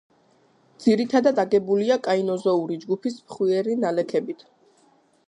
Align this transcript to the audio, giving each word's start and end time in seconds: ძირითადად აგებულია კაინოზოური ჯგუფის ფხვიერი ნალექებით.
ძირითადად 0.85 1.41
აგებულია 1.43 1.97
კაინოზოური 2.07 2.79
ჯგუფის 2.85 3.21
ფხვიერი 3.29 3.77
ნალექებით. 3.85 4.43